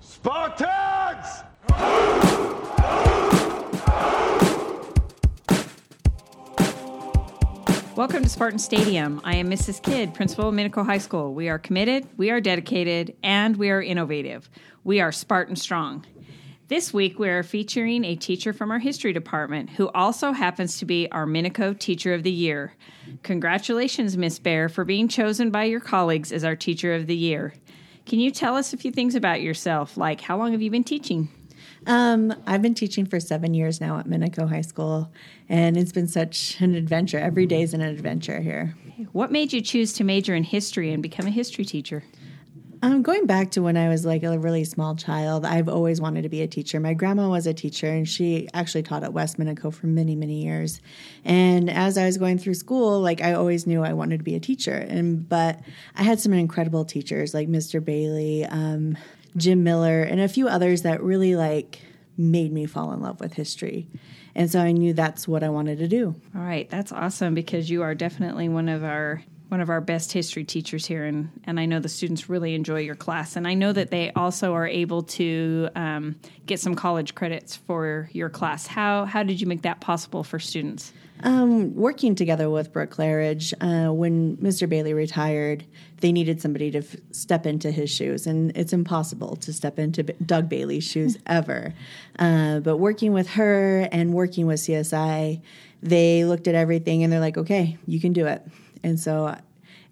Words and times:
Spartans! 0.00 1.44
Welcome 7.96 8.24
to 8.24 8.28
Spartan 8.28 8.58
Stadium. 8.58 9.20
I 9.24 9.36
am 9.36 9.48
Mrs. 9.48 9.82
Kidd, 9.82 10.12
principal 10.12 10.50
of 10.50 10.54
Minico 10.54 10.84
High 10.84 10.98
School. 10.98 11.32
We 11.32 11.48
are 11.48 11.58
committed, 11.58 12.06
we 12.18 12.30
are 12.30 12.40
dedicated, 12.40 13.16
and 13.22 13.56
we 13.56 13.70
are 13.70 13.80
innovative. 13.80 14.50
We 14.84 15.00
are 15.00 15.10
Spartan 15.10 15.56
Strong. 15.56 16.04
This 16.68 16.92
week, 16.92 17.18
we 17.18 17.28
are 17.28 17.42
featuring 17.44 18.04
a 18.04 18.16
teacher 18.16 18.52
from 18.52 18.72
our 18.72 18.80
history 18.80 19.12
department 19.12 19.70
who 19.70 19.88
also 19.90 20.32
happens 20.32 20.78
to 20.78 20.84
be 20.84 21.08
our 21.12 21.24
Minico 21.24 21.78
Teacher 21.78 22.12
of 22.12 22.24
the 22.24 22.30
Year. 22.32 22.74
Congratulations, 23.22 24.16
Miss 24.16 24.40
Bair, 24.40 24.68
for 24.68 24.84
being 24.84 25.06
chosen 25.06 25.50
by 25.50 25.64
your 25.64 25.78
colleagues 25.80 26.32
as 26.32 26.42
our 26.42 26.56
Teacher 26.56 26.92
of 26.92 27.06
the 27.06 27.14
Year. 27.14 27.54
Can 28.06 28.20
you 28.20 28.30
tell 28.30 28.54
us 28.54 28.72
a 28.72 28.76
few 28.76 28.92
things 28.92 29.16
about 29.16 29.42
yourself? 29.42 29.96
Like, 29.96 30.20
how 30.20 30.38
long 30.38 30.52
have 30.52 30.62
you 30.62 30.70
been 30.70 30.84
teaching? 30.84 31.28
Um, 31.88 32.32
I've 32.46 32.62
been 32.62 32.74
teaching 32.74 33.04
for 33.04 33.18
seven 33.18 33.52
years 33.52 33.80
now 33.80 33.98
at 33.98 34.06
Minico 34.06 34.48
High 34.48 34.60
School, 34.60 35.12
and 35.48 35.76
it's 35.76 35.92
been 35.92 36.06
such 36.06 36.60
an 36.60 36.74
adventure. 36.74 37.18
Every 37.18 37.46
day 37.46 37.62
is 37.62 37.74
an 37.74 37.80
adventure 37.80 38.40
here. 38.40 38.76
What 39.12 39.32
made 39.32 39.52
you 39.52 39.60
choose 39.60 39.92
to 39.94 40.04
major 40.04 40.34
in 40.34 40.44
history 40.44 40.92
and 40.92 41.02
become 41.02 41.26
a 41.26 41.30
history 41.30 41.64
teacher? 41.64 42.04
Um, 42.82 43.02
going 43.02 43.26
back 43.26 43.52
to 43.52 43.62
when 43.62 43.76
I 43.76 43.88
was 43.88 44.04
like 44.04 44.22
a 44.22 44.38
really 44.38 44.64
small 44.64 44.94
child, 44.96 45.44
I've 45.44 45.68
always 45.68 46.00
wanted 46.00 46.22
to 46.22 46.28
be 46.28 46.42
a 46.42 46.46
teacher. 46.46 46.78
My 46.78 46.94
grandma 46.94 47.28
was 47.28 47.46
a 47.46 47.54
teacher, 47.54 47.86
and 47.86 48.08
she 48.08 48.48
actually 48.52 48.82
taught 48.82 49.02
at 49.02 49.12
West 49.12 49.38
Minico 49.38 49.72
for 49.72 49.86
many, 49.86 50.14
many 50.14 50.42
years. 50.42 50.80
And 51.24 51.70
as 51.70 51.96
I 51.96 52.04
was 52.06 52.18
going 52.18 52.38
through 52.38 52.54
school, 52.54 53.00
like 53.00 53.22
I 53.22 53.32
always 53.32 53.66
knew 53.66 53.82
I 53.82 53.94
wanted 53.94 54.18
to 54.18 54.24
be 54.24 54.34
a 54.34 54.40
teacher. 54.40 54.74
And 54.74 55.28
but 55.28 55.60
I 55.96 56.02
had 56.02 56.20
some 56.20 56.32
incredible 56.32 56.84
teachers 56.84 57.32
like 57.32 57.48
Mr. 57.48 57.82
Bailey, 57.82 58.44
um, 58.44 58.96
Jim 59.36 59.64
Miller, 59.64 60.02
and 60.02 60.20
a 60.20 60.28
few 60.28 60.48
others 60.48 60.82
that 60.82 61.02
really 61.02 61.34
like 61.36 61.80
made 62.18 62.52
me 62.52 62.66
fall 62.66 62.92
in 62.92 63.00
love 63.00 63.20
with 63.20 63.34
history. 63.34 63.88
And 64.34 64.50
so 64.50 64.60
I 64.60 64.72
knew 64.72 64.92
that's 64.92 65.26
what 65.26 65.42
I 65.42 65.48
wanted 65.48 65.78
to 65.78 65.88
do. 65.88 66.14
All 66.34 66.42
right, 66.42 66.68
that's 66.68 66.92
awesome 66.92 67.34
because 67.34 67.70
you 67.70 67.82
are 67.82 67.94
definitely 67.94 68.50
one 68.50 68.68
of 68.68 68.84
our 68.84 69.22
one 69.48 69.60
of 69.60 69.70
our 69.70 69.80
best 69.80 70.12
history 70.12 70.44
teachers 70.44 70.86
here, 70.86 71.04
and 71.04 71.30
and 71.44 71.60
I 71.60 71.66
know 71.66 71.78
the 71.78 71.88
students 71.88 72.28
really 72.28 72.54
enjoy 72.54 72.80
your 72.80 72.96
class, 72.96 73.36
and 73.36 73.46
I 73.46 73.54
know 73.54 73.72
that 73.72 73.90
they 73.90 74.10
also 74.12 74.54
are 74.54 74.66
able 74.66 75.02
to 75.02 75.68
um, 75.76 76.16
get 76.46 76.58
some 76.58 76.74
college 76.74 77.14
credits 77.14 77.54
for 77.54 78.08
your 78.12 78.28
class. 78.28 78.66
How 78.66 79.04
how 79.04 79.22
did 79.22 79.40
you 79.40 79.46
make 79.46 79.62
that 79.62 79.80
possible 79.80 80.24
for 80.24 80.38
students? 80.38 80.92
Um, 81.22 81.74
working 81.74 82.14
together 82.14 82.50
with 82.50 82.72
Brooke 82.72 82.90
Claridge, 82.90 83.54
uh, 83.60 83.90
when 83.90 84.36
Mr. 84.36 84.68
Bailey 84.68 84.92
retired, 84.92 85.64
they 86.00 86.12
needed 86.12 86.42
somebody 86.42 86.70
to 86.72 86.78
f- 86.78 86.96
step 87.10 87.46
into 87.46 87.70
his 87.70 87.88
shoes, 87.88 88.26
and 88.26 88.54
it's 88.54 88.74
impossible 88.74 89.36
to 89.36 89.52
step 89.52 89.78
into 89.78 90.04
B- 90.04 90.12
Doug 90.24 90.50
Bailey's 90.50 90.84
shoes 90.84 91.16
ever. 91.26 91.72
Uh, 92.18 92.60
but 92.60 92.76
working 92.76 93.12
with 93.12 93.30
her 93.30 93.88
and 93.92 94.12
working 94.12 94.46
with 94.46 94.60
CSI, 94.60 95.40
they 95.82 96.24
looked 96.26 96.48
at 96.48 96.54
everything 96.54 97.02
and 97.02 97.12
they're 97.12 97.20
like, 97.20 97.38
"Okay, 97.38 97.78
you 97.86 98.00
can 98.00 98.12
do 98.12 98.26
it." 98.26 98.42
And 98.82 98.98
so 98.98 99.36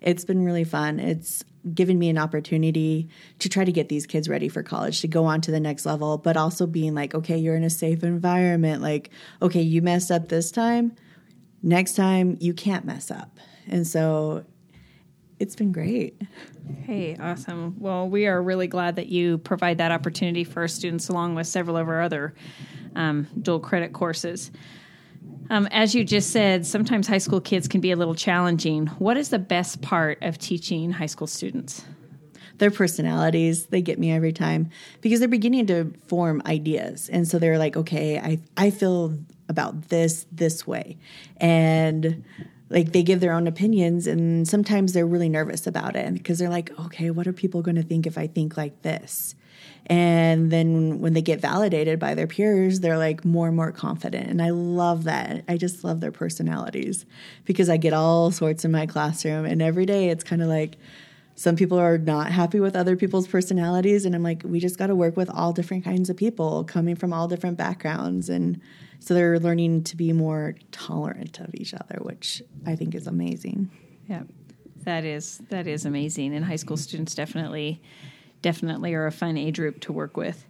it's 0.00 0.24
been 0.24 0.44
really 0.44 0.64
fun. 0.64 1.00
It's 1.00 1.44
given 1.72 1.98
me 1.98 2.10
an 2.10 2.18
opportunity 2.18 3.08
to 3.38 3.48
try 3.48 3.64
to 3.64 3.72
get 3.72 3.88
these 3.88 4.06
kids 4.06 4.28
ready 4.28 4.48
for 4.48 4.62
college 4.62 5.00
to 5.00 5.08
go 5.08 5.24
on 5.24 5.40
to 5.40 5.50
the 5.50 5.60
next 5.60 5.86
level, 5.86 6.18
but 6.18 6.36
also 6.36 6.66
being 6.66 6.94
like, 6.94 7.14
okay, 7.14 7.38
you're 7.38 7.56
in 7.56 7.64
a 7.64 7.70
safe 7.70 8.04
environment. 8.04 8.82
Like, 8.82 9.10
okay, 9.40 9.62
you 9.62 9.80
messed 9.80 10.10
up 10.10 10.28
this 10.28 10.50
time. 10.50 10.94
Next 11.62 11.96
time, 11.96 12.36
you 12.40 12.52
can't 12.52 12.84
mess 12.84 13.10
up. 13.10 13.38
And 13.66 13.86
so 13.86 14.44
it's 15.38 15.56
been 15.56 15.72
great. 15.72 16.20
Hey, 16.82 17.16
awesome. 17.16 17.76
Well, 17.78 18.08
we 18.08 18.26
are 18.26 18.42
really 18.42 18.66
glad 18.66 18.96
that 18.96 19.06
you 19.08 19.38
provide 19.38 19.78
that 19.78 19.90
opportunity 19.90 20.44
for 20.44 20.60
our 20.60 20.68
students 20.68 21.08
along 21.08 21.34
with 21.34 21.46
several 21.46 21.76
of 21.76 21.88
our 21.88 22.02
other 22.02 22.34
um, 22.94 23.26
dual 23.40 23.60
credit 23.60 23.92
courses. 23.92 24.50
Um, 25.50 25.66
as 25.70 25.94
you 25.94 26.04
just 26.04 26.30
said, 26.30 26.66
sometimes 26.66 27.06
high 27.06 27.18
school 27.18 27.40
kids 27.40 27.68
can 27.68 27.80
be 27.80 27.92
a 27.92 27.96
little 27.96 28.14
challenging. 28.14 28.86
What 28.98 29.16
is 29.16 29.28
the 29.28 29.38
best 29.38 29.82
part 29.82 30.18
of 30.22 30.38
teaching 30.38 30.90
high 30.90 31.06
school 31.06 31.26
students? 31.26 31.84
Their 32.58 32.70
personalities, 32.70 33.66
they 33.66 33.82
get 33.82 33.98
me 33.98 34.12
every 34.12 34.32
time 34.32 34.70
because 35.00 35.18
they're 35.18 35.28
beginning 35.28 35.66
to 35.66 35.92
form 36.06 36.40
ideas. 36.46 37.08
And 37.08 37.26
so 37.26 37.38
they're 37.38 37.58
like, 37.58 37.76
okay, 37.76 38.18
I, 38.18 38.38
I 38.56 38.70
feel 38.70 39.18
about 39.48 39.88
this 39.88 40.26
this 40.32 40.66
way. 40.66 40.96
And 41.38 42.24
like 42.74 42.90
they 42.92 43.04
give 43.04 43.20
their 43.20 43.32
own 43.32 43.46
opinions 43.46 44.08
and 44.08 44.46
sometimes 44.48 44.92
they're 44.92 45.06
really 45.06 45.28
nervous 45.28 45.66
about 45.66 45.94
it 45.94 46.12
because 46.12 46.40
they're 46.40 46.50
like, 46.50 46.76
okay, 46.80 47.10
what 47.10 47.26
are 47.28 47.32
people 47.32 47.62
going 47.62 47.76
to 47.76 47.82
think 47.82 48.04
if 48.04 48.18
I 48.18 48.26
think 48.26 48.56
like 48.56 48.82
this? 48.82 49.36
And 49.86 50.50
then 50.50 51.00
when 51.00 51.12
they 51.12 51.22
get 51.22 51.40
validated 51.40 52.00
by 52.00 52.14
their 52.14 52.26
peers, 52.26 52.80
they're 52.80 52.98
like 52.98 53.24
more 53.24 53.46
and 53.46 53.56
more 53.56 53.70
confident. 53.70 54.28
And 54.28 54.42
I 54.42 54.50
love 54.50 55.04
that. 55.04 55.44
I 55.46 55.56
just 55.56 55.84
love 55.84 56.00
their 56.00 56.10
personalities 56.10 57.06
because 57.44 57.68
I 57.68 57.76
get 57.76 57.92
all 57.92 58.32
sorts 58.32 58.64
in 58.64 58.72
my 58.72 58.86
classroom. 58.86 59.44
And 59.44 59.62
every 59.62 59.86
day 59.86 60.08
it's 60.08 60.24
kind 60.24 60.42
of 60.42 60.48
like 60.48 60.76
some 61.36 61.54
people 61.54 61.78
are 61.78 61.98
not 61.98 62.32
happy 62.32 62.60
with 62.60 62.74
other 62.74 62.96
people's 62.96 63.28
personalities. 63.28 64.04
And 64.04 64.16
I'm 64.16 64.22
like, 64.22 64.42
we 64.44 64.58
just 64.58 64.78
got 64.78 64.88
to 64.88 64.96
work 64.96 65.16
with 65.16 65.30
all 65.30 65.52
different 65.52 65.84
kinds 65.84 66.10
of 66.10 66.16
people 66.16 66.64
coming 66.64 66.96
from 66.96 67.12
all 67.12 67.28
different 67.28 67.56
backgrounds. 67.56 68.28
And 68.28 68.60
so 69.04 69.12
they're 69.12 69.38
learning 69.38 69.84
to 69.84 69.96
be 69.98 70.14
more 70.14 70.54
tolerant 70.72 71.38
of 71.38 71.54
each 71.54 71.74
other, 71.74 71.98
which 72.00 72.42
I 72.64 72.74
think 72.74 72.94
is 72.94 73.06
amazing. 73.06 73.70
Yeah, 74.08 74.22
that 74.84 75.04
is 75.04 75.42
that 75.50 75.66
is 75.66 75.84
amazing. 75.84 76.34
And 76.34 76.42
high 76.42 76.56
school 76.56 76.78
students 76.78 77.14
definitely 77.14 77.82
definitely 78.40 78.94
are 78.94 79.06
a 79.06 79.12
fun 79.12 79.36
age 79.36 79.56
group 79.56 79.80
to 79.80 79.92
work 79.92 80.16
with. 80.16 80.46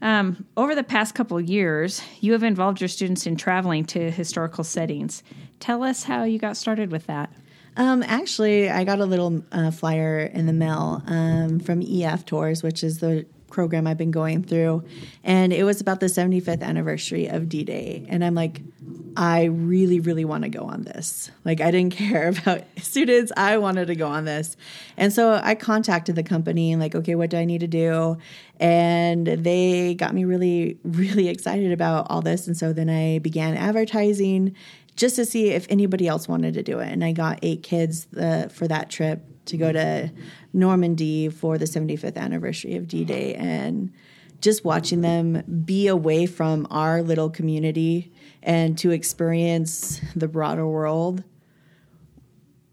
Um, 0.00 0.46
over 0.56 0.76
the 0.76 0.84
past 0.84 1.16
couple 1.16 1.36
of 1.36 1.48
years, 1.48 2.00
you 2.20 2.32
have 2.32 2.44
involved 2.44 2.80
your 2.80 2.86
students 2.86 3.26
in 3.26 3.34
traveling 3.34 3.84
to 3.86 4.12
historical 4.12 4.62
settings. 4.62 5.24
Tell 5.58 5.82
us 5.82 6.04
how 6.04 6.22
you 6.22 6.38
got 6.38 6.56
started 6.56 6.92
with 6.92 7.06
that. 7.06 7.32
Um, 7.76 8.04
actually, 8.04 8.70
I 8.70 8.84
got 8.84 9.00
a 9.00 9.06
little 9.06 9.42
uh, 9.50 9.72
flyer 9.72 10.20
in 10.20 10.46
the 10.46 10.52
mail 10.52 11.02
um, 11.06 11.58
from 11.58 11.82
EF 11.82 12.26
Tours, 12.26 12.62
which 12.62 12.84
is 12.84 12.98
the 12.98 13.26
program 13.52 13.86
I've 13.86 13.98
been 13.98 14.10
going 14.10 14.42
through, 14.42 14.82
and 15.22 15.52
it 15.52 15.64
was 15.64 15.80
about 15.80 16.00
the 16.00 16.06
75th 16.06 16.62
anniversary 16.62 17.28
of 17.28 17.48
D 17.48 17.62
Day. 17.62 18.04
And 18.08 18.24
I'm 18.24 18.34
like, 18.34 18.62
I 19.16 19.44
really, 19.44 20.00
really 20.00 20.24
want 20.24 20.44
to 20.44 20.48
go 20.48 20.62
on 20.62 20.82
this. 20.82 21.30
Like, 21.44 21.60
I 21.60 21.70
didn't 21.70 21.92
care 21.96 22.28
about 22.28 22.62
students, 22.78 23.30
I 23.36 23.58
wanted 23.58 23.86
to 23.86 23.94
go 23.94 24.08
on 24.08 24.24
this. 24.24 24.56
And 24.96 25.12
so 25.12 25.40
I 25.42 25.54
contacted 25.54 26.16
the 26.16 26.22
company, 26.22 26.72
and, 26.72 26.80
like, 26.80 26.94
okay, 26.94 27.14
what 27.14 27.30
do 27.30 27.36
I 27.36 27.44
need 27.44 27.60
to 27.60 27.68
do? 27.68 28.18
And 28.58 29.26
they 29.26 29.94
got 29.94 30.14
me 30.14 30.24
really, 30.24 30.78
really 30.84 31.28
excited 31.28 31.72
about 31.72 32.06
all 32.10 32.22
this. 32.22 32.46
And 32.46 32.56
so 32.56 32.72
then 32.72 32.90
I 32.90 33.18
began 33.20 33.56
advertising 33.56 34.56
just 34.96 35.16
to 35.16 35.24
see 35.24 35.50
if 35.50 35.66
anybody 35.70 36.06
else 36.06 36.28
wanted 36.28 36.54
to 36.54 36.62
do 36.62 36.78
it. 36.80 36.88
And 36.88 37.04
I 37.04 37.12
got 37.12 37.38
eight 37.42 37.62
kids 37.62 38.06
uh, 38.14 38.48
for 38.48 38.68
that 38.68 38.90
trip 38.90 39.24
to 39.46 39.56
go 39.56 39.72
to 39.72 40.12
Normandy 40.52 41.28
for 41.28 41.58
the 41.58 41.64
75th 41.64 42.16
anniversary 42.16 42.76
of 42.76 42.88
D 42.88 43.04
Day. 43.04 43.34
And 43.34 43.92
just 44.40 44.64
watching 44.64 45.00
them 45.00 45.42
be 45.64 45.86
away 45.86 46.26
from 46.26 46.66
our 46.70 47.02
little 47.02 47.30
community 47.30 48.12
and 48.42 48.76
to 48.78 48.90
experience 48.90 50.00
the 50.16 50.28
broader 50.28 50.66
world 50.66 51.22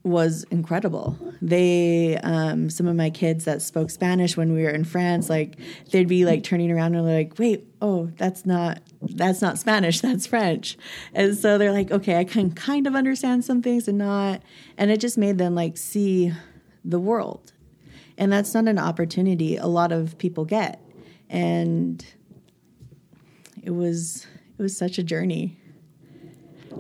was 0.03 0.45
incredible. 0.49 1.17
They, 1.41 2.17
um, 2.17 2.69
some 2.69 2.87
of 2.87 2.95
my 2.95 3.09
kids 3.09 3.45
that 3.45 3.61
spoke 3.61 3.89
Spanish 3.91 4.37
when 4.37 4.53
we 4.53 4.63
were 4.63 4.69
in 4.69 4.83
France, 4.83 5.29
like 5.29 5.57
they'd 5.91 6.07
be 6.07 6.25
like 6.25 6.43
turning 6.43 6.71
around 6.71 6.95
and 6.95 7.05
like, 7.05 7.37
wait, 7.37 7.67
oh, 7.81 8.09
that's 8.17 8.45
not 8.45 8.81
that's 9.01 9.41
not 9.41 9.57
Spanish, 9.57 9.99
that's 10.01 10.25
French. 10.25 10.77
And 11.13 11.37
so 11.37 11.57
they're 11.57 11.71
like, 11.71 11.91
okay, 11.91 12.17
I 12.17 12.23
can 12.23 12.51
kind 12.51 12.87
of 12.87 12.95
understand 12.95 13.45
some 13.45 13.61
things 13.61 13.87
and 13.87 13.97
not. 13.97 14.41
And 14.77 14.89
it 14.89 14.99
just 14.99 15.17
made 15.17 15.37
them 15.37 15.53
like 15.53 15.77
see 15.77 16.33
the 16.83 16.99
world. 16.99 17.53
And 18.17 18.31
that's 18.31 18.53
not 18.53 18.67
an 18.67 18.79
opportunity 18.79 19.55
a 19.55 19.67
lot 19.67 19.91
of 19.91 20.17
people 20.17 20.45
get. 20.45 20.81
And 21.29 22.05
it 23.63 23.71
was 23.71 24.25
it 24.57 24.61
was 24.61 24.75
such 24.75 24.97
a 24.97 25.03
journey. 25.03 25.57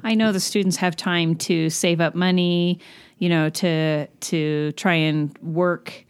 I 0.03 0.15
know 0.15 0.31
the 0.31 0.39
students 0.39 0.77
have 0.77 0.95
time 0.95 1.35
to 1.35 1.69
save 1.69 2.01
up 2.01 2.15
money, 2.15 2.79
you 3.17 3.29
know, 3.29 3.49
to 3.49 4.07
to 4.07 4.71
try 4.73 4.95
and 4.95 5.37
work 5.39 6.05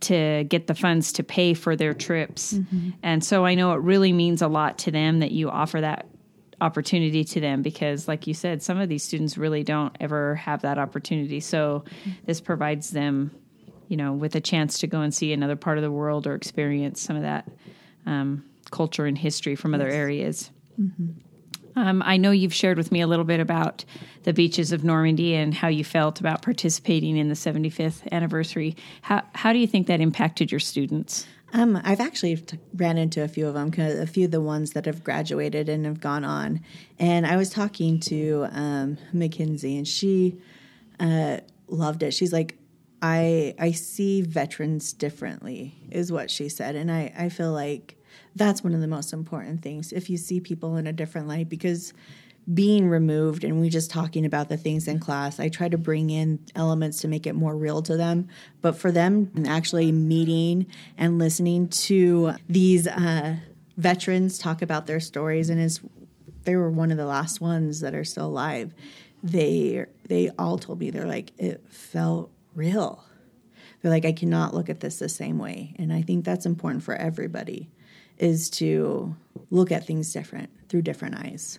to 0.00 0.44
get 0.44 0.68
the 0.68 0.74
funds 0.74 1.12
to 1.14 1.24
pay 1.24 1.54
for 1.54 1.74
their 1.74 1.92
trips. 1.92 2.54
Mm-hmm. 2.54 2.90
And 3.02 3.24
so 3.24 3.44
I 3.44 3.54
know 3.54 3.72
it 3.72 3.80
really 3.80 4.12
means 4.12 4.42
a 4.42 4.48
lot 4.48 4.78
to 4.78 4.90
them 4.92 5.18
that 5.18 5.32
you 5.32 5.50
offer 5.50 5.80
that 5.80 6.06
opportunity 6.60 7.24
to 7.24 7.40
them 7.40 7.62
because 7.62 8.08
like 8.08 8.26
you 8.26 8.34
said 8.34 8.62
some 8.62 8.78
of 8.78 8.88
these 8.88 9.04
students 9.04 9.38
really 9.38 9.62
don't 9.62 9.94
ever 10.00 10.34
have 10.34 10.62
that 10.62 10.78
opportunity. 10.78 11.40
So 11.40 11.84
this 12.24 12.40
provides 12.40 12.90
them, 12.90 13.30
you 13.88 13.96
know, 13.96 14.12
with 14.12 14.34
a 14.34 14.40
chance 14.40 14.78
to 14.80 14.86
go 14.86 15.00
and 15.00 15.14
see 15.14 15.32
another 15.32 15.56
part 15.56 15.78
of 15.78 15.82
the 15.82 15.90
world 15.90 16.26
or 16.26 16.34
experience 16.34 17.00
some 17.00 17.16
of 17.16 17.22
that 17.22 17.48
um, 18.06 18.44
culture 18.70 19.06
and 19.06 19.16
history 19.16 19.54
from 19.54 19.74
other 19.74 19.88
areas. 19.88 20.50
Mm-hmm. 20.80 21.10
Um, 21.76 22.02
I 22.04 22.16
know 22.16 22.32
you've 22.32 22.54
shared 22.54 22.76
with 22.76 22.90
me 22.90 23.00
a 23.02 23.06
little 23.06 23.24
bit 23.24 23.38
about 23.38 23.84
the 24.24 24.32
beaches 24.32 24.72
of 24.72 24.82
Normandy 24.82 25.36
and 25.36 25.54
how 25.54 25.68
you 25.68 25.84
felt 25.84 26.18
about 26.18 26.42
participating 26.42 27.16
in 27.16 27.28
the 27.28 27.34
75th 27.34 28.10
anniversary. 28.10 28.76
How, 29.02 29.22
how 29.34 29.52
do 29.52 29.60
you 29.60 29.66
think 29.68 29.86
that 29.86 30.00
impacted 30.00 30.50
your 30.50 30.58
students? 30.58 31.26
Um, 31.52 31.80
I've 31.82 32.00
actually 32.00 32.36
t- 32.36 32.58
ran 32.74 32.98
into 32.98 33.22
a 33.22 33.28
few 33.28 33.46
of 33.46 33.54
them, 33.54 33.72
a 33.78 34.06
few 34.06 34.26
of 34.26 34.30
the 34.30 34.40
ones 34.40 34.72
that 34.72 34.84
have 34.84 35.02
graduated 35.02 35.68
and 35.68 35.86
have 35.86 36.00
gone 36.00 36.24
on. 36.24 36.60
And 36.98 37.26
I 37.26 37.36
was 37.36 37.50
talking 37.50 38.00
to 38.00 38.46
um, 38.50 38.98
Mackenzie, 39.12 39.76
and 39.76 39.88
she 39.88 40.38
uh, 41.00 41.38
loved 41.68 42.02
it. 42.02 42.12
She's 42.12 42.32
like, 42.32 42.58
I 43.00 43.54
I 43.58 43.70
see 43.72 44.22
veterans 44.22 44.92
differently, 44.92 45.74
is 45.90 46.12
what 46.12 46.30
she 46.30 46.48
said, 46.48 46.74
and 46.76 46.90
I 46.90 47.12
I 47.16 47.28
feel 47.28 47.52
like 47.52 47.96
that's 48.34 48.62
one 48.62 48.74
of 48.74 48.80
the 48.80 48.88
most 48.88 49.12
important 49.12 49.62
things. 49.62 49.92
If 49.92 50.10
you 50.10 50.16
see 50.16 50.40
people 50.40 50.76
in 50.76 50.86
a 50.86 50.92
different 50.92 51.28
light, 51.28 51.48
because 51.48 51.92
being 52.52 52.88
removed 52.88 53.44
and 53.44 53.60
we 53.60 53.68
just 53.68 53.90
talking 53.90 54.24
about 54.24 54.48
the 54.48 54.56
things 54.56 54.88
in 54.88 54.98
class 54.98 55.38
i 55.38 55.48
try 55.48 55.68
to 55.68 55.76
bring 55.76 56.08
in 56.08 56.38
elements 56.54 57.00
to 57.00 57.08
make 57.08 57.26
it 57.26 57.34
more 57.34 57.56
real 57.56 57.82
to 57.82 57.96
them. 57.96 58.28
But 58.60 58.76
for 58.76 58.90
them 58.92 59.30
actually 59.46 59.92
meeting 59.92 60.66
and 60.96 61.18
listening 61.18 61.68
to 61.68 62.32
these 62.48 62.86
uh, 62.86 63.36
veterans 63.76 64.38
talk 64.38 64.62
about 64.62 64.86
their 64.86 65.00
stories 65.00 65.50
and 65.50 65.60
as 65.60 65.80
they 66.44 66.56
were 66.56 66.70
one 66.70 66.90
of 66.90 66.96
the 66.96 67.06
last 67.06 67.40
ones 67.40 67.80
that 67.80 67.94
are 67.94 68.04
still 68.04 68.26
alive. 68.26 68.72
They 69.22 69.86
they 70.08 70.30
all 70.38 70.58
told 70.58 70.80
me 70.80 70.90
they're 70.90 71.06
like 71.06 71.32
it 71.38 71.62
felt 71.68 72.30
real. 72.54 73.04
They're 73.82 73.90
like 73.90 74.04
i 74.04 74.12
cannot 74.12 74.54
look 74.54 74.68
at 74.68 74.80
this 74.80 74.98
the 74.98 75.08
same 75.08 75.38
way. 75.38 75.74
And 75.78 75.92
i 75.92 76.02
think 76.02 76.24
that's 76.24 76.46
important 76.46 76.82
for 76.82 76.94
everybody 76.94 77.68
is 78.18 78.50
to 78.50 79.14
look 79.50 79.70
at 79.70 79.86
things 79.86 80.12
different 80.12 80.50
through 80.68 80.82
different 80.82 81.14
eyes 81.16 81.58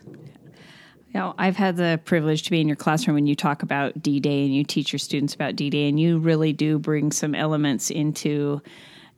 know, 1.14 1.34
I've 1.38 1.56
had 1.56 1.76
the 1.76 2.00
privilege 2.04 2.42
to 2.44 2.50
be 2.50 2.60
in 2.60 2.68
your 2.68 2.76
classroom 2.76 3.14
when 3.14 3.26
you 3.26 3.34
talk 3.34 3.62
about 3.62 4.00
D 4.00 4.20
Day 4.20 4.44
and 4.44 4.54
you 4.54 4.64
teach 4.64 4.92
your 4.92 4.98
students 4.98 5.34
about 5.34 5.56
D 5.56 5.70
Day, 5.70 5.88
and 5.88 5.98
you 5.98 6.18
really 6.18 6.52
do 6.52 6.78
bring 6.78 7.10
some 7.10 7.34
elements 7.34 7.90
into 7.90 8.62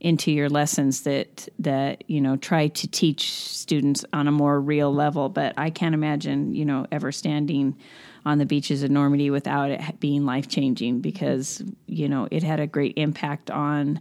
into 0.01 0.33
your 0.33 0.49
lessons 0.49 1.03
that 1.03 1.49
that 1.59 2.03
you 2.09 2.21
know 2.21 2.37
try 2.37 2.69
to 2.69 2.89
teach 2.89 3.33
students 3.33 4.05
on 4.13 4.27
a 4.27 4.33
more 4.33 4.61
real 4.61 4.93
level. 4.93 5.29
But 5.29 5.55
I 5.57 5.71
can't 5.71 5.95
imagine 5.95 6.55
you 6.55 6.65
know 6.65 6.87
ever 6.91 7.13
standing 7.13 7.77
on 8.25 8.39
the 8.39 8.47
beaches 8.47 8.83
of 8.83 8.91
Normandy 8.91 9.31
without 9.31 9.71
it 9.71 10.01
being 10.01 10.25
life 10.25 10.49
changing 10.49 11.01
because 11.01 11.63
you 11.87 12.09
know 12.09 12.27
it 12.31 12.43
had 12.43 12.61
a 12.61 12.67
great 12.67 12.95
impact 12.97 13.51
on 13.51 14.01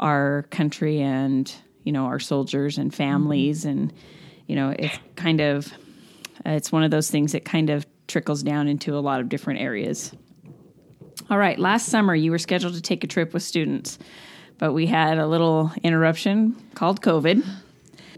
our 0.00 0.42
country 0.50 1.00
and 1.00 1.52
you 1.82 1.92
know 1.92 2.04
our 2.04 2.20
soldiers 2.20 2.78
and 2.78 2.94
families 2.94 3.60
mm-hmm. 3.60 3.78
and 3.78 3.92
you 4.46 4.56
know 4.56 4.74
it's 4.78 4.98
kind 5.16 5.40
of 5.40 5.72
uh, 6.46 6.50
it's 6.50 6.72
one 6.72 6.82
of 6.82 6.90
those 6.90 7.10
things 7.10 7.32
that 7.32 7.44
kind 7.44 7.70
of 7.70 7.86
trickles 8.06 8.42
down 8.42 8.68
into 8.68 8.96
a 8.96 9.00
lot 9.00 9.20
of 9.20 9.28
different 9.28 9.60
areas. 9.60 10.12
All 11.30 11.38
right, 11.38 11.58
last 11.58 11.86
summer 11.86 12.14
you 12.14 12.30
were 12.30 12.38
scheduled 12.38 12.74
to 12.74 12.82
take 12.82 13.02
a 13.02 13.06
trip 13.06 13.32
with 13.32 13.42
students, 13.42 13.98
but 14.58 14.72
we 14.72 14.86
had 14.86 15.18
a 15.18 15.26
little 15.26 15.72
interruption 15.82 16.54
called 16.74 17.00
COVID. 17.00 17.44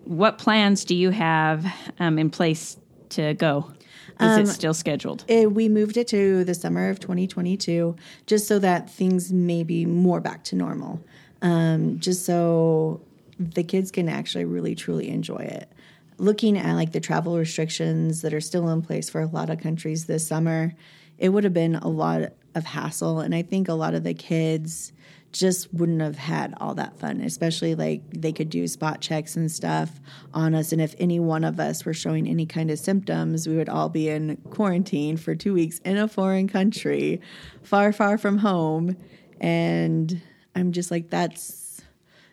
What 0.05 0.39
plans 0.39 0.85
do 0.85 0.95
you 0.95 1.11
have 1.11 1.67
um, 1.99 2.19
in 2.19 2.31
place 2.31 2.77
to 3.11 3.35
go? 3.35 3.73
Is 4.19 4.27
um, 4.27 4.41
it 4.41 4.47
still 4.49 4.75
scheduled? 4.75 5.25
It, 5.29 5.53
we 5.53 5.69
moved 5.69 5.97
it 5.97 6.09
to 6.09 6.43
the 6.45 6.55
summer 6.55 6.89
of 6.89 6.99
2022 7.01 7.97
just 8.27 8.49
so 8.49 8.59
that 8.61 8.89
things 8.91 9.33
may 9.33 9.63
be 9.63 9.85
more 9.85 10.21
back 10.21 10.43
to 10.45 10.57
normal. 10.57 11.05
Um, 11.43 12.01
just 12.01 12.25
so 12.25 13.03
the 13.39 13.63
kids 13.63 13.91
can 13.91 14.09
actually 14.09 14.47
really 14.47 14.75
truly 14.75 15.11
enjoy 15.11 15.37
it 15.37 15.71
looking 16.19 16.57
at 16.57 16.75
like 16.75 16.93
the 16.93 17.01
travel 17.01 17.39
restrictions 17.39 18.23
that 18.23 18.33
are 18.33 18.41
still 18.41 18.69
in 18.71 18.83
place 18.83 19.11
for 19.11 19.21
a 19.21 19.27
lot 19.27 19.51
of 19.51 19.61
countries 19.61 20.07
this 20.07 20.27
summer, 20.27 20.75
it 21.19 21.31
would 21.31 21.45
have 21.45 21.55
been 21.55 21.77
a 21.77 21.89
lot 21.89 22.33
of 22.55 22.65
hassle. 22.65 23.21
And 23.21 23.35
I 23.35 23.43
think 23.43 23.69
a 23.69 23.75
lot 23.75 23.95
of 23.95 24.03
the 24.03 24.15
kids 24.15 24.93
just 25.33 25.73
wouldn't 25.75 26.01
have 26.01 26.17
had 26.17 26.55
all 26.61 26.75
that 26.75 26.99
fun, 26.99 27.21
especially 27.21 27.75
like 27.75 28.03
they 28.11 28.33
could 28.33 28.49
do 28.49 28.67
spot 28.67 29.01
checks 29.01 29.37
and 29.37 29.53
stuff 29.53 30.01
on 30.33 30.55
us. 30.55 30.73
And 30.73 30.81
if 30.81 30.95
any 30.99 31.21
one 31.21 31.45
of 31.45 31.61
us 31.61 31.85
were 31.85 31.93
showing 31.93 32.27
any 32.27 32.47
kind 32.47 32.71
of 32.71 32.79
symptoms, 32.79 33.47
we 33.47 33.57
would 33.57 33.69
all 33.69 33.91
be 33.91 34.09
in 34.09 34.37
quarantine 34.51 35.17
for 35.17 35.35
two 35.35 35.53
weeks 35.53 35.79
in 35.81 35.99
a 35.99 36.09
foreign 36.09 36.49
country, 36.49 37.21
far, 37.63 37.93
far 37.93 38.17
from 38.17 38.39
home. 38.39 38.97
And 39.41 40.23
I'm 40.55 40.73
just 40.73 40.91
like, 40.91 41.11
that's 41.11 41.66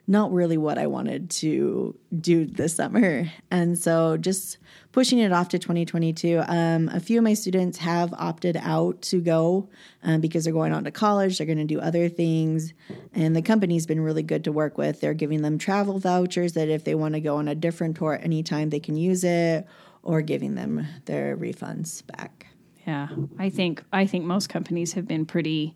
not 0.06 0.34
really 0.34 0.58
what 0.58 0.78
I 0.78 0.88
wanted 0.88 1.30
to 1.30 1.98
do 2.20 2.46
this 2.46 2.76
summer. 2.76 3.32
And 3.50 3.80
so 3.80 4.18
just 4.18 4.58
pushing 4.92 5.20
it 5.20 5.32
off 5.32 5.50
to 5.50 5.60
2022. 5.60 6.44
Um, 6.46 6.90
a 6.90 7.00
few 7.00 7.20
of 7.20 7.24
my 7.24 7.34
students 7.34 7.78
have 7.78 8.14
opted 8.14 8.58
out 8.58 9.02
to 9.04 9.22
go 9.22 9.70
um, 10.04 10.20
because 10.20 10.44
they're 10.44 10.54
going 10.54 10.74
on 10.74 10.84
to 10.84 10.92
college, 10.92 11.38
they're 11.38 11.48
going 11.48 11.58
to 11.58 11.64
do 11.64 11.80
other 11.80 12.10
things. 12.10 12.74
And 13.14 13.36
the 13.36 13.42
company's 13.42 13.86
been 13.86 14.02
really 14.02 14.24
good 14.24 14.44
to 14.44 14.52
work 14.52 14.78
with. 14.78 15.00
They're 15.00 15.14
giving 15.14 15.42
them 15.42 15.58
travel 15.58 16.00
vouchers 16.00 16.54
that 16.54 16.68
if 16.68 16.84
they 16.84 16.96
want 16.96 17.14
to 17.14 17.22
go 17.22 17.38
on 17.38 17.48
a 17.48 17.56
different 17.56 17.96
tour 17.98 18.20
anytime, 18.22 18.70
they 18.70 18.82
can 18.82 18.98
use 18.98 19.24
it 19.24 19.66
or 20.04 20.22
giving 20.22 20.56
them 20.56 20.86
their 21.06 21.38
refunds 21.38 22.06
back. 22.06 22.48
Yeah, 22.86 23.08
I 23.40 23.50
think 23.50 23.82
I 23.94 24.06
think 24.06 24.26
most 24.26 24.50
companies 24.50 24.94
have 24.94 25.08
been 25.08 25.26
pretty 25.26 25.74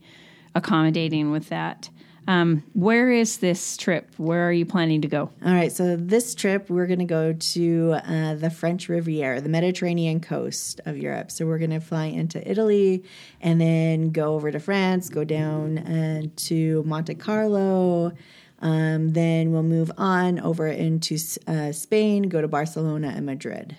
accommodating 0.53 1.31
with 1.31 1.47
that. 1.49 1.89
Um, 2.27 2.63
where 2.73 3.09
is 3.09 3.37
this 3.37 3.77
trip? 3.77 4.11
Where 4.17 4.47
are 4.47 4.51
you 4.51 4.65
planning 4.65 5.01
to 5.01 5.07
go? 5.07 5.29
All 5.45 5.53
right, 5.53 5.71
so 5.71 5.95
this 5.95 6.35
trip 6.35 6.69
we're 6.69 6.85
going 6.85 6.99
to 6.99 7.05
go 7.05 7.31
to 7.31 7.95
uh, 8.05 8.35
the 8.35 8.49
French 8.49 8.89
Riviera, 8.89 9.39
the 9.39 9.49
Mediterranean 9.49 10.19
coast 10.19 10.81
of 10.85 10.97
Europe. 10.97 11.31
So 11.31 11.45
we're 11.45 11.57
going 11.57 11.71
to 11.71 11.79
fly 11.79 12.05
into 12.05 12.45
Italy 12.49 13.05
and 13.39 13.61
then 13.61 14.11
go 14.11 14.35
over 14.35 14.51
to 14.51 14.59
France, 14.59 15.07
go 15.09 15.23
down 15.23 15.77
uh, 15.77 16.23
to 16.35 16.83
Monte 16.83 17.15
Carlo. 17.15 18.11
Um, 18.59 19.09
then 19.09 19.51
we'll 19.51 19.63
move 19.63 19.91
on 19.97 20.39
over 20.39 20.67
into 20.67 21.17
uh, 21.47 21.71
Spain, 21.71 22.23
go 22.23 22.41
to 22.41 22.47
Barcelona 22.47 23.13
and 23.15 23.25
Madrid. 23.25 23.77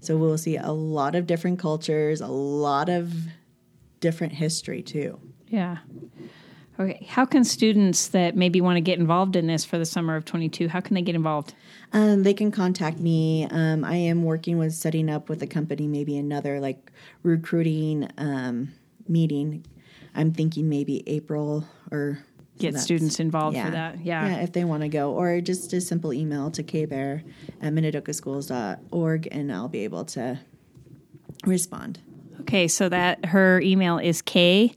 So 0.00 0.16
we'll 0.16 0.38
see 0.38 0.56
a 0.56 0.72
lot 0.72 1.14
of 1.14 1.26
different 1.26 1.58
cultures, 1.58 2.20
a 2.20 2.26
lot 2.26 2.88
of 2.88 3.12
different 4.00 4.32
history 4.32 4.82
too. 4.82 5.20
Yeah. 5.48 5.78
Okay. 6.80 7.06
How 7.08 7.24
can 7.24 7.42
students 7.42 8.08
that 8.08 8.36
maybe 8.36 8.60
want 8.60 8.76
to 8.76 8.80
get 8.80 8.98
involved 8.98 9.34
in 9.34 9.48
this 9.48 9.64
for 9.64 9.78
the 9.78 9.84
summer 9.84 10.14
of 10.14 10.24
22, 10.24 10.68
how 10.68 10.80
can 10.80 10.94
they 10.94 11.02
get 11.02 11.16
involved? 11.16 11.54
Um, 11.92 12.22
they 12.22 12.34
can 12.34 12.52
contact 12.52 13.00
me. 13.00 13.48
Um, 13.50 13.84
I 13.84 13.96
am 13.96 14.22
working 14.22 14.58
with 14.58 14.74
setting 14.74 15.10
up 15.10 15.28
with 15.28 15.42
a 15.42 15.46
company, 15.46 15.88
maybe 15.88 16.16
another 16.16 16.60
like 16.60 16.92
recruiting 17.22 18.08
um, 18.16 18.72
meeting. 19.08 19.64
I'm 20.14 20.32
thinking 20.32 20.68
maybe 20.68 21.02
April 21.08 21.64
or 21.90 22.24
get 22.58 22.74
so 22.74 22.80
students 22.80 23.18
involved 23.18 23.56
yeah. 23.56 23.64
for 23.64 23.70
that. 23.72 24.04
Yeah. 24.04 24.28
Yeah, 24.28 24.36
if 24.42 24.52
they 24.52 24.64
want 24.64 24.82
to 24.82 24.88
go. 24.88 25.12
Or 25.12 25.40
just 25.40 25.72
a 25.72 25.80
simple 25.80 26.12
email 26.12 26.50
to 26.52 26.62
kbair 26.62 27.24
at 27.60 27.72
minidokaschools.org 27.72 29.28
and 29.32 29.52
I'll 29.52 29.68
be 29.68 29.84
able 29.84 30.04
to 30.06 30.38
respond. 31.44 32.00
Okay, 32.42 32.68
so 32.68 32.88
that 32.88 33.26
her 33.26 33.60
email 33.60 33.98
is 33.98 34.22
K 34.22 34.74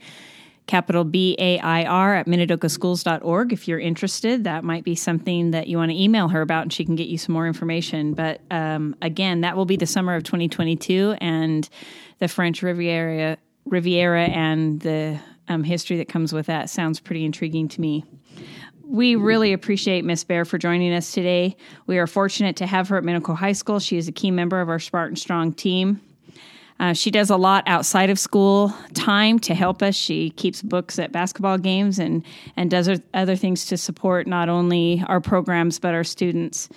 capital 0.68 1.04
B 1.04 1.36
A 1.40 1.60
I 1.60 1.84
R 1.84 2.16
at 2.16 2.28
minidokaschools.org. 2.28 3.54
If 3.54 3.68
you're 3.68 3.80
interested, 3.80 4.44
that 4.46 4.64
might 4.64 4.84
be 4.84 4.96
something 4.96 5.52
that 5.52 5.68
you 5.68 5.78
want 5.78 5.92
to 5.92 6.02
email 6.02 6.30
her 6.30 6.42
about 6.42 6.64
and 6.64 6.74
she 6.74 6.86
can 6.86 6.96
get 6.96 7.08
you 7.08 7.18
some 7.18 7.34
more 7.34 7.48
information. 7.48 8.14
But 8.14 8.42
um, 8.52 8.96
again, 9.02 9.42
that 9.42 9.58
will 9.58 9.66
be 9.66 9.76
the 9.76 9.86
summer 9.86 10.16
of 10.16 10.24
2022 10.24 11.16
and 11.20 11.68
the 12.20 12.28
French 12.28 12.62
Riviera, 12.62 13.38
Riviera 13.66 14.26
and 14.26 14.80
the 14.80 15.20
um, 15.48 15.64
history 15.64 15.98
that 15.98 16.08
comes 16.08 16.34
with 16.34 16.46
that 16.46 16.70
sounds 16.70 17.00
pretty 17.00 17.26
intriguing 17.26 17.68
to 17.70 17.82
me. 17.82 18.06
We 18.86 19.16
really 19.16 19.54
appreciate 19.54 20.04
Miss 20.04 20.24
Bair 20.24 20.44
for 20.44 20.58
joining 20.58 20.94
us 20.94 21.14
today. 21.14 21.56
We 21.88 21.98
are 21.98 22.08
fortunate 22.08 22.58
to 22.58 22.66
have 22.66 22.90
her 22.90 22.98
at 22.98 23.04
Minico 23.04 23.36
High 23.36 23.54
School. 23.54 23.80
She 23.80 23.98
is 23.98 24.08
a 24.08 24.12
key 24.12 24.32
member 24.32 24.60
of 24.60 24.68
our 24.68 24.80
Spartan 24.80 25.16
Strong 25.16 25.54
team. 25.54 26.02
Uh, 26.82 26.94
she 26.94 27.12
does 27.12 27.30
a 27.30 27.38
lot 27.38 27.64
outside 27.68 28.10
of 28.10 28.18
school 28.18 28.74
time 28.96 29.38
to 29.38 29.54
help 29.54 29.84
us. 29.84 29.94
She 29.94 30.32
keeps 30.32 30.64
books 30.64 30.98
at 30.98 31.12
basketball 31.12 31.60
games 31.60 32.00
and, 32.00 32.26
and 32.58 32.72
does 32.72 32.90
other 33.14 33.36
things 33.36 33.68
to 33.68 33.78
support 33.78 34.26
not 34.26 34.50
only 34.50 35.04
our 35.06 35.22
programs 35.22 35.78
but 35.78 35.94
our 35.94 36.04
students. 36.04 36.70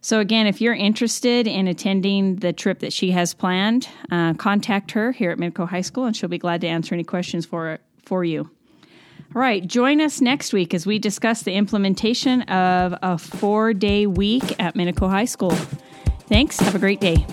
So, 0.00 0.18
again, 0.18 0.48
if 0.48 0.60
you're 0.60 0.74
interested 0.74 1.46
in 1.46 1.68
attending 1.68 2.36
the 2.36 2.52
trip 2.52 2.80
that 2.80 2.92
she 2.92 3.12
has 3.12 3.32
planned, 3.32 3.88
uh, 4.10 4.34
contact 4.34 4.90
her 4.90 5.12
here 5.12 5.30
at 5.30 5.38
Minico 5.38 5.68
High 5.68 5.80
School 5.82 6.04
and 6.04 6.16
she'll 6.16 6.28
be 6.28 6.36
glad 6.36 6.60
to 6.62 6.66
answer 6.66 6.92
any 6.92 7.04
questions 7.04 7.46
for, 7.46 7.78
for 8.04 8.24
you. 8.24 8.50
All 9.34 9.40
right, 9.40 9.64
join 9.64 10.00
us 10.00 10.20
next 10.20 10.52
week 10.52 10.74
as 10.74 10.84
we 10.84 10.98
discuss 10.98 11.44
the 11.44 11.54
implementation 11.54 12.42
of 12.42 12.98
a 13.02 13.16
four 13.16 13.72
day 13.72 14.08
week 14.08 14.60
at 14.60 14.74
Minico 14.74 15.08
High 15.08 15.24
School. 15.26 15.52
Thanks. 16.26 16.58
Have 16.58 16.74
a 16.74 16.80
great 16.80 17.00
day. 17.00 17.24